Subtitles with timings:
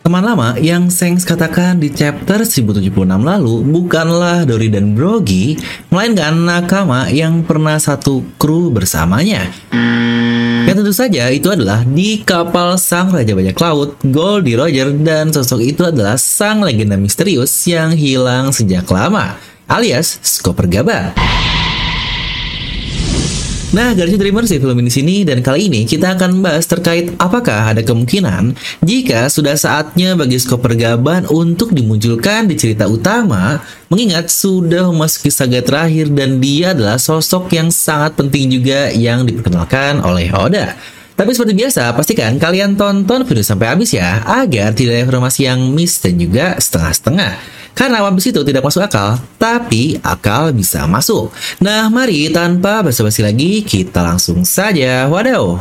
[0.00, 5.60] Teman lama yang Sengs katakan di chapter 1076 lalu bukanlah Dory dan Brogy,
[5.92, 9.52] melainkan nakama yang pernah satu kru bersamanya.
[10.64, 15.60] Yang tentu saja itu adalah di kapal sang Raja Bajak Laut, Goldie Roger, dan sosok
[15.60, 19.36] itu adalah sang legenda misterius yang hilang sejak lama,
[19.68, 21.12] alias Skopper Gaba.
[23.70, 27.70] Nah, garis dreamers di film ini sini dan kali ini kita akan membahas terkait apakah
[27.70, 34.90] ada kemungkinan jika sudah saatnya bagi Skopper Gaban untuk dimunculkan di cerita utama, mengingat sudah
[34.90, 40.74] memasuki saga terakhir dan dia adalah sosok yang sangat penting juga yang diperkenalkan oleh Oda.
[41.20, 45.60] Tapi seperti biasa, pastikan kalian tonton video sampai habis ya, agar tidak ada informasi yang
[45.68, 47.36] miss dan juga setengah-setengah.
[47.76, 51.28] Karena Piece itu tidak masuk akal, tapi akal bisa masuk.
[51.60, 55.12] Nah, mari tanpa basa-basi lagi, kita langsung saja.
[55.12, 55.60] Wadaw!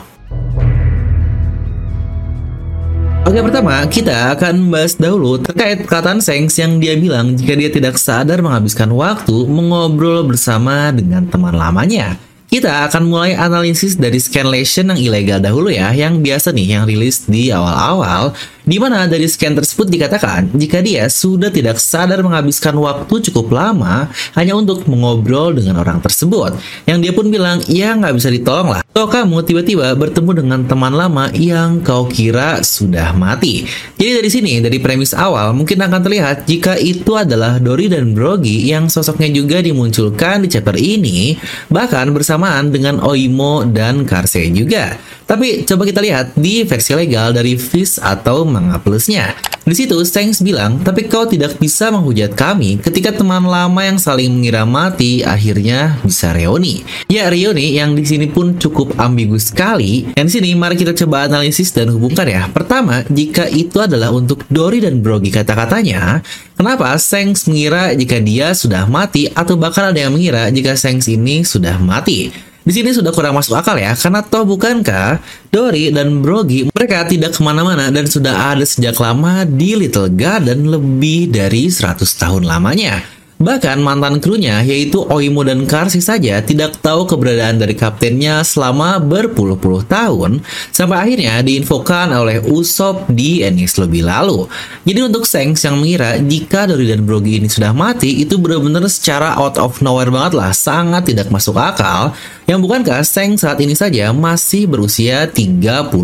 [3.28, 8.00] Oke pertama, kita akan membahas dahulu terkait perkataan Sengs yang dia bilang jika dia tidak
[8.00, 12.29] sadar menghabiskan waktu mengobrol bersama dengan teman lamanya.
[12.50, 17.30] Kita akan mulai analisis dari scanlation yang ilegal dahulu ya, yang biasa nih yang rilis
[17.30, 18.34] di awal-awal,
[18.70, 24.08] di mana dari scan tersebut dikatakan jika dia sudah tidak sadar menghabiskan waktu cukup lama
[24.38, 26.56] hanya untuk mengobrol dengan orang tersebut.
[26.86, 28.82] Yang dia pun bilang, ya nggak bisa ditolong lah.
[28.90, 33.68] Atau kamu tiba-tiba bertemu dengan teman lama yang kau kira sudah mati.
[34.00, 38.68] Jadi dari sini, dari premis awal, mungkin akan terlihat jika itu adalah Dory dan Brogy
[38.68, 41.36] yang sosoknya juga dimunculkan di chapter ini,
[41.68, 44.94] bahkan bersama bersamaan dengan Oimo dan Karse juga.
[45.26, 49.32] Tapi coba kita lihat di versi legal dari Fish atau Manga Plusnya.
[49.70, 54.34] Di situ, Stanks bilang, tapi kau tidak bisa menghujat kami ketika teman lama yang saling
[54.34, 56.82] mengira mati akhirnya bisa reuni.
[57.06, 60.10] Ya, reuni yang di sini pun cukup ambigu sekali.
[60.18, 62.50] Dan di sini, mari kita coba analisis dan hubungkan ya.
[62.50, 66.26] Pertama, jika itu adalah untuk Dory dan Brogy kata-katanya,
[66.58, 71.46] kenapa Stanks mengira jika dia sudah mati atau bahkan ada yang mengira jika Stanks ini
[71.46, 72.49] sudah mati?
[72.70, 75.18] Di sini sudah kurang masuk akal ya, karena toh bukankah
[75.50, 80.70] Dory dan Brogy mereka tidak ke mana-mana dan sudah ada sejak lama di Little Garden
[80.70, 83.19] lebih dari 100 tahun lamanya.
[83.40, 89.88] Bahkan mantan krunya yaitu Oimo dan Karsi saja tidak tahu keberadaan dari kaptennya selama berpuluh-puluh
[89.88, 90.44] tahun
[90.76, 94.44] sampai akhirnya diinfokan oleh Usopp di Enix lebih lalu.
[94.84, 99.40] Jadi untuk Sengs yang mengira jika Dory dan Brogy ini sudah mati itu benar-benar secara
[99.40, 102.12] out of nowhere banget lah, sangat tidak masuk akal.
[102.44, 105.96] Yang bukankah Seng saat ini saja masih berusia 39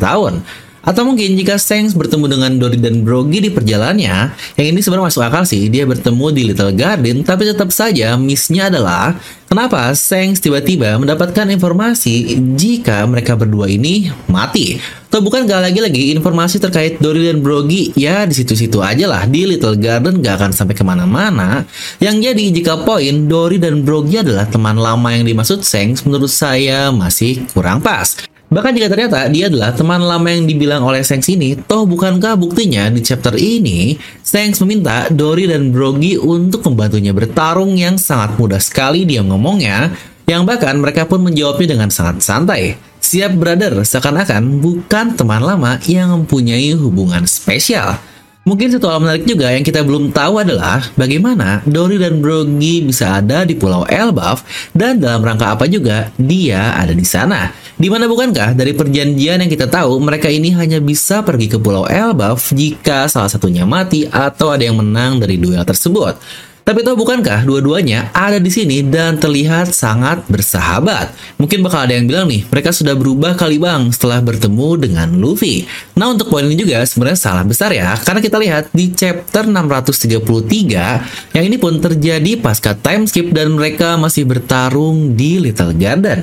[0.00, 0.40] tahun?
[0.82, 5.22] Atau mungkin jika Sengs bertemu dengan Dory dan Brogy di perjalanannya, yang ini sebenarnya masuk
[5.22, 9.14] akal sih, dia bertemu di Little Garden, tapi tetap saja missnya adalah
[9.46, 14.82] kenapa Sengs tiba-tiba mendapatkan informasi jika mereka berdua ini mati.
[15.06, 19.44] Atau bukan gak lagi-lagi informasi terkait Dory dan Brogy, ya di situ-situ aja lah, di
[19.44, 21.62] Little Garden gak akan sampai ke mana-mana.
[22.02, 26.90] Yang jadi jika poin Dory dan Brogy adalah teman lama yang dimaksud Sengs, menurut saya
[26.90, 28.31] masih kurang pas.
[28.52, 32.92] Bahkan jika ternyata dia adalah teman lama yang dibilang oleh Sengs ini, toh bukankah buktinya
[32.92, 39.08] di chapter ini, Sengs meminta Dory dan Brogy untuk membantunya bertarung yang sangat mudah sekali
[39.08, 39.96] dia ngomongnya,
[40.28, 42.76] yang bahkan mereka pun menjawabnya dengan sangat santai.
[43.00, 48.11] Siap brother, seakan-akan bukan teman lama yang mempunyai hubungan spesial.
[48.42, 53.22] Mungkin satu hal menarik juga yang kita belum tahu adalah bagaimana Dory dan Brogy bisa
[53.22, 54.42] ada di Pulau Elbaf
[54.74, 57.54] dan dalam rangka apa juga dia ada di sana.
[57.78, 61.86] Di mana bukankah dari perjanjian yang kita tahu mereka ini hanya bisa pergi ke Pulau
[61.86, 66.18] Elbaf jika salah satunya mati atau ada yang menang dari duel tersebut.
[66.62, 71.10] Tapi tahu bukankah dua-duanya ada di sini dan terlihat sangat bersahabat?
[71.42, 75.66] Mungkin bakal ada yang bilang nih, mereka sudah berubah kali bang setelah bertemu dengan Luffy.
[75.98, 81.34] Nah untuk poin ini juga sebenarnya salah besar ya, karena kita lihat di chapter 633,
[81.34, 86.22] yang ini pun terjadi pasca time skip dan mereka masih bertarung di Little Garden.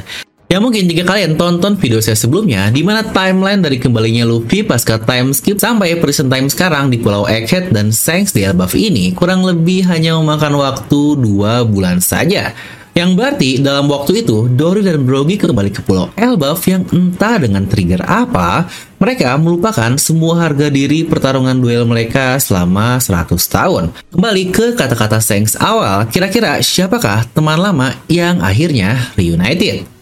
[0.49, 4.97] Ya mungkin jika kalian tonton video saya sebelumnya, di mana timeline dari kembalinya Luffy pasca
[4.97, 9.45] time skip sampai present time sekarang di Pulau Egghead dan Shanks di Elbaf ini kurang
[9.45, 12.57] lebih hanya memakan waktu dua bulan saja.
[12.97, 17.69] Yang berarti dalam waktu itu, Dory dan Brogy kembali ke Pulau Elbaf yang entah dengan
[17.69, 18.65] trigger apa,
[18.97, 23.93] mereka melupakan semua harga diri pertarungan duel mereka selama 100 tahun.
[24.09, 29.98] Kembali ke kata-kata Shanks awal, kira-kira siapakah teman lama yang akhirnya reunited?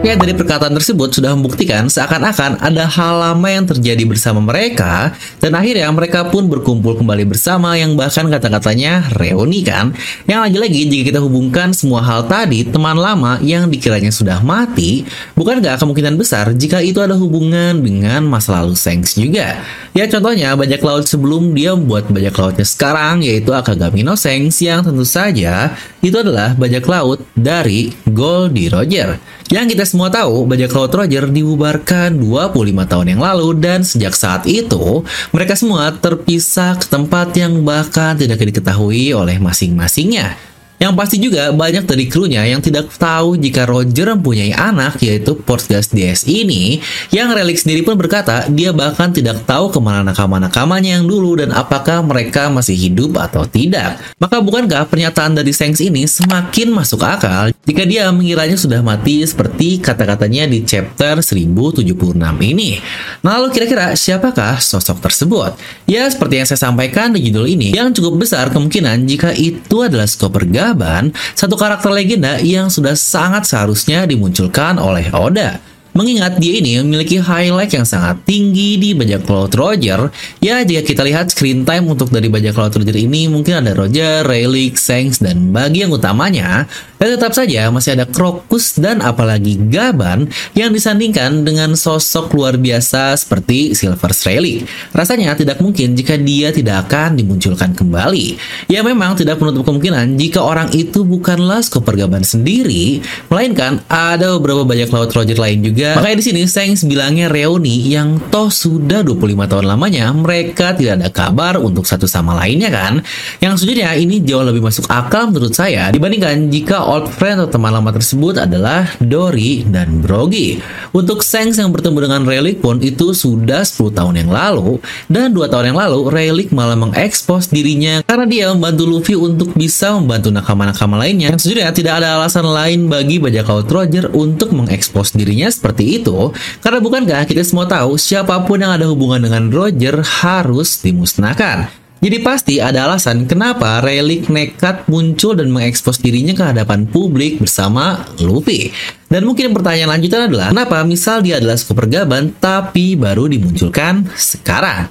[0.00, 5.12] Tampaknya dari perkataan tersebut sudah membuktikan seakan-akan ada hal lama yang terjadi bersama mereka
[5.44, 9.92] dan akhirnya mereka pun berkumpul kembali bersama yang bahkan kata-katanya reuni kan.
[10.24, 15.04] Yang lagi-lagi jika kita hubungkan semua hal tadi teman lama yang dikiranya sudah mati,
[15.36, 19.60] bukan gak kemungkinan besar jika itu ada hubungan dengan masa lalu Sengs juga.
[19.92, 24.80] Ya contohnya bajak laut sebelum dia membuat bajak lautnya sekarang yaitu Akagami no Sengs yang
[24.80, 29.20] tentu saja itu adalah bajak laut dari Goldie Roger.
[29.50, 32.54] Yang kita semua tahu, bajak laut Roger dibubarkan 25
[32.86, 35.02] tahun yang lalu dan sejak saat itu,
[35.34, 40.38] mereka semua terpisah ke tempat yang bahkan tidak diketahui oleh masing-masingnya.
[40.80, 45.92] Yang pasti juga banyak dari krunya yang tidak tahu jika Roger mempunyai anak yaitu Portgas
[45.92, 46.80] DS ini
[47.12, 51.52] yang Relic sendiri pun berkata dia bahkan tidak tahu ke mana nakama-nakamanya yang dulu dan
[51.52, 54.00] apakah mereka masih hidup atau tidak.
[54.16, 59.78] Maka bukankah pernyataan dari Sengs ini semakin masuk akal jika dia mengiranya sudah mati seperti
[59.78, 62.82] kata-katanya di chapter 1076 ini.
[63.22, 65.54] Nah lalu kira-kira siapakah sosok tersebut?
[65.86, 70.10] Ya seperti yang saya sampaikan di judul ini yang cukup besar kemungkinan jika itu adalah
[70.10, 75.62] Skoperga Ban, satu karakter legenda yang sudah sangat seharusnya dimunculkan oleh Oda.
[76.00, 80.08] Mengingat dia ini memiliki highlight yang sangat tinggi di bajak laut Roger,
[80.40, 84.24] ya jika kita lihat screen time untuk dari bajak laut Roger ini mungkin ada Roger,
[84.24, 86.64] Relic, Sengs, dan bagi yang utamanya,
[86.96, 93.20] dan tetap saja masih ada Krokus dan apalagi Gaban yang disandingkan dengan sosok luar biasa
[93.20, 94.64] seperti Silver Relic.
[94.96, 98.40] Rasanya tidak mungkin jika dia tidak akan dimunculkan kembali.
[98.72, 104.64] Ya memang tidak menutup kemungkinan jika orang itu bukanlah Skopper Gaban sendiri, melainkan ada beberapa
[104.64, 105.98] bajak laut Roger lain juga juga.
[106.00, 111.08] Makanya di sini Sengs bilangnya reuni yang toh sudah 25 tahun lamanya mereka tidak ada
[111.10, 113.02] kabar untuk satu sama lainnya kan.
[113.42, 117.74] Yang sejujurnya ini jauh lebih masuk akal menurut saya dibandingkan jika old friend atau teman
[117.74, 120.62] lama tersebut adalah Dory dan Brogy.
[120.94, 125.46] Untuk Sengs yang bertemu dengan Relic pun itu sudah 10 tahun yang lalu dan 2
[125.50, 130.98] tahun yang lalu Relic malah mengekspos dirinya karena dia membantu Luffy untuk bisa membantu nakama-nakama
[130.98, 131.30] lainnya.
[131.30, 136.02] Yang sejujurnya tidak ada alasan lain bagi bajak laut Roger untuk mengekspos dirinya seperti seperti
[136.02, 136.34] itu?
[136.58, 141.70] Karena bukankah kita semua tahu siapa pun yang ada hubungan dengan Roger harus dimusnahkan?
[142.00, 148.02] Jadi pasti ada alasan kenapa Relic nekat muncul dan mengekspos dirinya ke hadapan publik bersama
[148.18, 148.72] Luffy.
[149.06, 154.88] Dan mungkin pertanyaan lanjutan adalah, kenapa misal dia adalah super gaban tapi baru dimunculkan sekarang?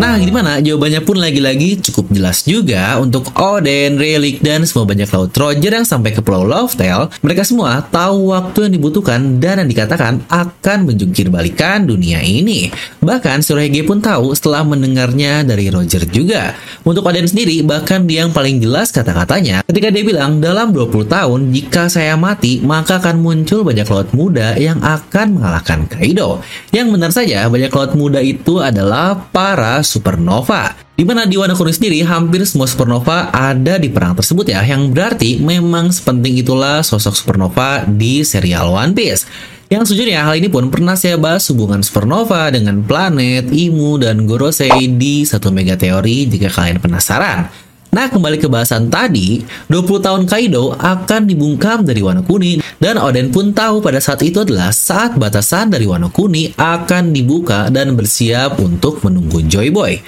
[0.00, 0.64] Nah, gimana?
[0.64, 5.84] Jawabannya pun lagi-lagi cukup jelas juga untuk Oden, Relic, dan semua banyak laut Roger yang
[5.84, 7.12] sampai ke Pulau Lovetail.
[7.20, 12.72] Mereka semua tahu waktu yang dibutuhkan dan yang dikatakan akan menjungkir balikan dunia ini.
[13.04, 16.56] Bahkan Surahege pun tahu setelah mendengarnya dari Roger juga.
[16.80, 21.52] Untuk Oden sendiri, bahkan dia yang paling jelas kata-katanya ketika dia bilang dalam 20 tahun
[21.52, 26.40] jika saya mati maka akan muncul banyak laut muda yang akan mengalahkan Kaido.
[26.72, 30.78] Yang benar saja banyak laut muda itu adalah para supernova.
[30.94, 34.94] Di mana di Wano Kuni sendiri hampir semua supernova ada di perang tersebut ya, yang
[34.94, 39.26] berarti memang sepenting itulah sosok supernova di serial One Piece.
[39.70, 44.86] Yang sejujurnya hal ini pun pernah saya bahas hubungan supernova dengan planet, Imu, dan Gorosei
[44.98, 47.69] di satu mega teori jika kalian penasaran.
[47.90, 53.34] Nah, kembali ke bahasan tadi, 20 tahun Kaido akan dibungkam dari Wano Kuni dan Oden
[53.34, 58.62] pun tahu pada saat itu adalah saat batasan dari Wano Kuni akan dibuka dan bersiap
[58.62, 59.98] untuk menunggu Joy Boy.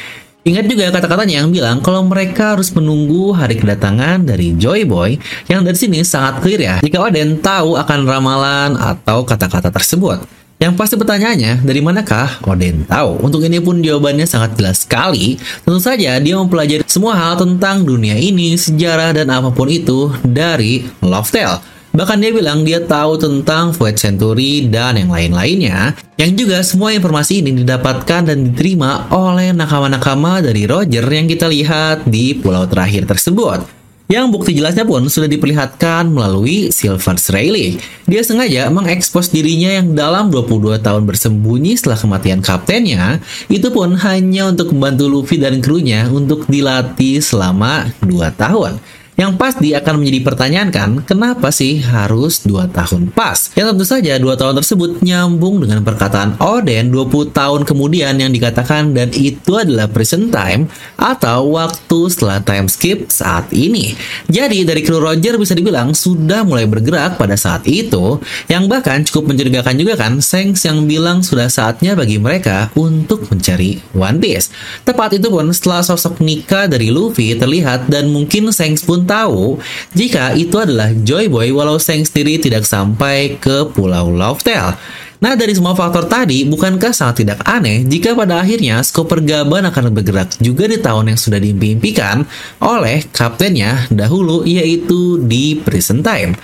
[0.47, 5.19] Ingat juga kata-katanya yang bilang kalau mereka harus menunggu hari kedatangan dari Joy Boy
[5.51, 10.42] yang dari sini sangat clear ya jika Oden tahu akan ramalan atau kata-kata tersebut.
[10.63, 13.19] Yang pasti pertanyaannya, dari manakah Oden tahu?
[13.27, 15.35] Untuk ini pun jawabannya sangat jelas sekali.
[15.67, 20.87] Tentu saja dia mempelajari semua hal tentang dunia ini, sejarah dan apa pun itu dari
[21.03, 21.59] Love Tale.
[21.91, 25.99] Bahkan dia bilang dia tahu tentang Void Century dan yang lain-lainnya.
[26.15, 32.07] Yang juga semua informasi ini didapatkan dan diterima oleh nakama-nakama dari Roger yang kita lihat
[32.07, 33.82] di pulau terakhir tersebut.
[34.13, 37.81] Yang bukti jelasnya pun sudah diperlihatkan melalui Silver Rayleigh.
[38.05, 44.53] Dia sengaja mengekspos dirinya yang dalam 22 tahun bersembunyi setelah kematian kaptennya, itu pun hanya
[44.53, 48.77] untuk membantu Luffy dan krunya untuk dilatih selama 2 tahun.
[49.13, 53.53] Yang pasti akan menjadi pertanyaan kan, kenapa sih harus 2 tahun pas?
[53.53, 58.97] Ya tentu saja 2 tahun tersebut nyambung dengan perkataan Oden 20 tahun kemudian yang dikatakan
[58.97, 63.93] dan itu adalah present time atau waktu setelah time skip saat ini.
[64.33, 68.17] Jadi dari kru Roger bisa dibilang sudah mulai bergerak pada saat itu,
[68.49, 73.77] yang bahkan cukup mencurigakan juga kan Sengs yang bilang sudah saatnya bagi mereka untuk mencari
[73.93, 74.49] One Piece.
[74.89, 79.59] Tepat itu pun setelah sosok Nika dari Luffy terlihat dan mungkin Sengs pun tahu
[79.93, 84.75] jika itu adalah Joy Boy walau Seng sendiri tidak sampai ke Pulau Loftel.
[85.23, 89.95] Nah, dari semua faktor tadi, bukankah sangat tidak aneh jika pada akhirnya skop pergaban akan
[89.95, 92.27] bergerak juga di tahun yang sudah diimpikan
[92.59, 96.35] oleh kaptennya dahulu, yaitu di Prison Time.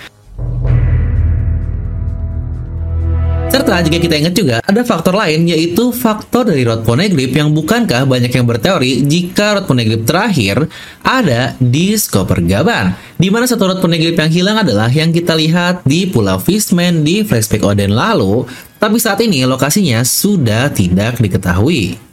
[3.69, 8.09] Serta jika kita ingat juga, ada faktor lain yaitu faktor dari Rod Poneglyph yang bukankah
[8.09, 10.65] banyak yang berteori jika Rod Poneglyph terakhir
[11.05, 12.97] ada di skop pergaban.
[13.21, 17.21] Di mana satu Rod Poneglyph yang hilang adalah yang kita lihat di Pulau Fishman di
[17.21, 18.49] flashback Odin lalu,
[18.81, 22.08] tapi saat ini lokasinya sudah tidak diketahui.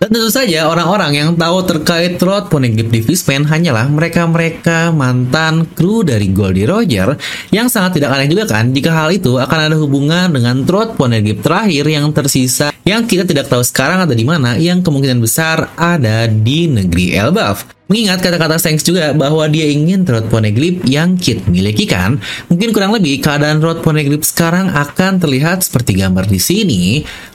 [0.00, 6.00] Dan tentu saja orang-orang yang tahu terkait Rod Poneglyph di Fishman hanyalah mereka-mereka mantan kru
[6.00, 7.20] dari Goldie Roger
[7.52, 11.44] yang sangat tidak aneh juga kan jika hal itu akan ada hubungan dengan Rod Poneglyph
[11.44, 16.24] terakhir yang tersisa yang kita tidak tahu sekarang ada di mana yang kemungkinan besar ada
[16.24, 17.79] di negeri Elbaf.
[17.90, 22.94] Mengingat kata-kata Sengs juga bahwa dia ingin Rod Poneglyph yang Kit miliki kan, mungkin kurang
[22.94, 26.82] lebih keadaan Rod Poneglyph sekarang akan terlihat seperti gambar di sini,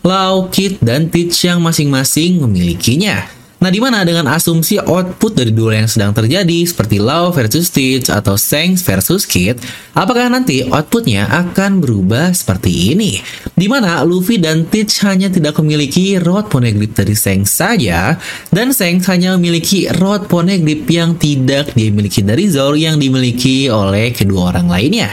[0.07, 3.45] Lau, Kit, dan Teach yang masing-masing memilikinya.
[3.65, 8.13] Nah, di mana dengan asumsi output dari duel yang sedang terjadi seperti Lau versus Stitch
[8.13, 9.57] atau Sengs versus Kid,
[9.98, 13.17] apakah nanti outputnya akan berubah seperti ini?
[13.57, 18.22] Di mana Luffy dan Stitch hanya tidak memiliki Rod Poneglyph dari Sengs saja,
[18.53, 24.53] dan Sengs hanya memiliki Rod Poneglyph yang tidak dimiliki dari Zoro yang dimiliki oleh kedua
[24.53, 25.10] orang lainnya.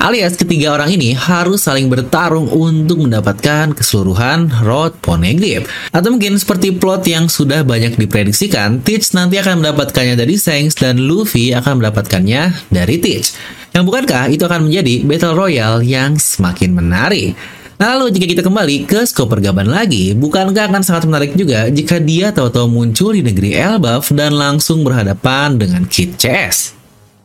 [0.00, 5.68] Alias ketiga orang ini harus saling bertarung untuk mendapatkan keseluruhan Rod Poneglyph.
[5.92, 10.96] Atau mungkin seperti plot yang sudah banyak diprediksikan, Teach nanti akan mendapatkannya dari Shanks dan
[10.96, 13.36] Luffy akan mendapatkannya dari Teach.
[13.76, 17.36] Yang bukankah itu akan menjadi Battle Royale yang semakin menarik?
[17.76, 22.32] Lalu jika kita kembali ke skop pergaban lagi, bukankah akan sangat menarik juga jika dia
[22.32, 26.81] tahu-tahu muncul di negeri Elbaf dan langsung berhadapan dengan Kid CS?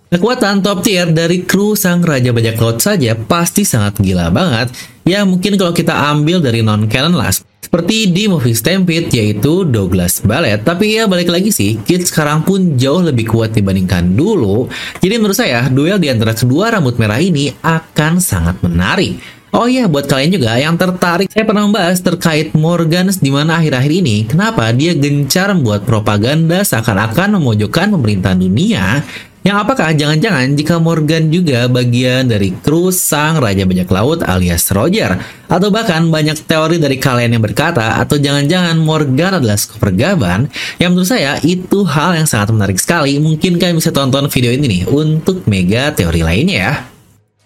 [0.08, 4.72] Kekuatan top tier dari kru sang Raja Bajak Laut saja pasti sangat gila banget,
[5.04, 10.64] ya mungkin kalau kita ambil dari non-canon lah, seperti di movie Stampede yaitu Douglas Ballet,
[10.64, 14.72] tapi ya balik lagi sih, Kid sekarang pun jauh lebih kuat dibandingkan dulu,
[15.04, 19.20] jadi menurut saya duel di antara kedua rambut merah ini akan sangat menarik.
[19.56, 23.94] Oh iya, buat kalian juga yang tertarik, saya pernah membahas terkait Morgan di mana akhir-akhir
[23.96, 29.08] ini, kenapa dia gencar membuat propaganda seakan-akan memojokkan pemerintahan dunia
[29.48, 35.16] yang apakah jangan-jangan jika Morgan juga bagian dari kru sang Raja Bajak Laut alias Roger?
[35.48, 40.52] Atau bahkan banyak teori dari kalian yang berkata atau jangan-jangan Morgan adalah Skopper Gaban?
[40.84, 43.24] Yang menurut saya itu hal yang sangat menarik sekali.
[43.24, 46.97] Mungkin kalian bisa tonton video ini nih untuk mega teori lainnya ya.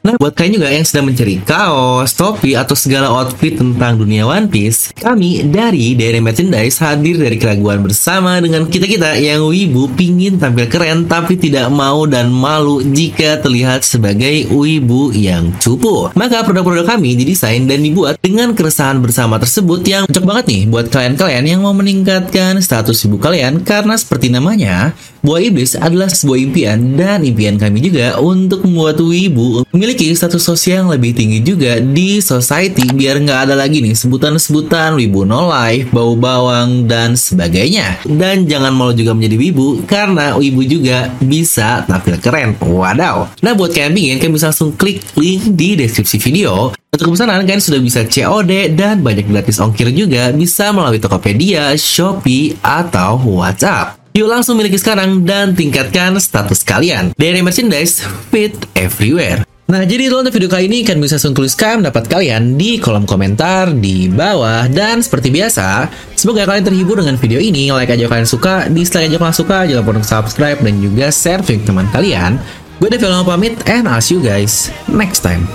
[0.01, 4.49] Nah, buat kalian juga yang sedang mencari kaos, topi, atau segala outfit tentang dunia One
[4.49, 10.65] Piece, kami dari Daily Merchandise hadir dari keraguan bersama dengan kita-kita yang wibu pingin tampil
[10.73, 16.09] keren tapi tidak mau dan malu jika terlihat sebagai wibu yang cupu.
[16.17, 20.89] Maka produk-produk kami didesain dan dibuat dengan keresahan bersama tersebut yang cocok banget nih buat
[20.89, 26.97] kalian-kalian yang mau meningkatkan status wibu kalian karena seperti namanya, Buah Iblis adalah sebuah impian
[26.97, 32.17] dan impian kami juga untuk membuat wibu memiliki status sosial yang lebih tinggi juga di
[32.17, 38.01] society biar nggak ada lagi nih sebutan-sebutan wibu no life, bau bawang, dan sebagainya.
[38.09, 42.57] Dan jangan malu juga menjadi wibu karena wibu juga bisa tampil keren.
[42.57, 43.37] Wadaw.
[43.45, 47.61] Nah buat kalian pingin, kalian bisa langsung klik link di deskripsi video untuk pesanan kalian
[47.61, 54.00] sudah bisa COD dan banyak gratis ongkir juga bisa melalui Tokopedia, Shopee, atau WhatsApp.
[54.11, 57.15] Yuk langsung miliki sekarang dan tingkatkan status kalian.
[57.15, 59.47] Dari merchandise, fit everywhere.
[59.71, 63.71] Nah, jadi untuk video kali ini, kalian bisa langsung tuliskan pendapat kalian di kolom komentar
[63.71, 64.67] di bawah.
[64.67, 65.87] Dan seperti biasa,
[66.19, 67.71] semoga kalian terhibur dengan video ini.
[67.71, 71.39] Like aja kalian suka, dislike aja kalian suka, jangan lupa untuk subscribe dan juga share
[71.39, 72.35] video teman kalian.
[72.83, 75.47] Gue Devil pamit, and I'll see you guys next time.